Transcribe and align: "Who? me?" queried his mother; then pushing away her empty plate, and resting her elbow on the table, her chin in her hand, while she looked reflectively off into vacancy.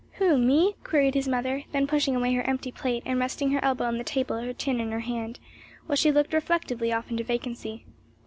"Who? 0.13 0.35
me?" 0.39 0.73
queried 0.83 1.13
his 1.13 1.27
mother; 1.27 1.61
then 1.73 1.85
pushing 1.85 2.15
away 2.15 2.33
her 2.33 2.41
empty 2.41 2.71
plate, 2.71 3.03
and 3.05 3.19
resting 3.19 3.51
her 3.51 3.63
elbow 3.63 3.83
on 3.85 3.99
the 3.99 4.03
table, 4.03 4.39
her 4.39 4.51
chin 4.51 4.79
in 4.79 4.91
her 4.91 5.01
hand, 5.01 5.39
while 5.85 5.95
she 5.95 6.11
looked 6.11 6.33
reflectively 6.33 6.91
off 6.91 7.11
into 7.11 7.23
vacancy. 7.23 7.85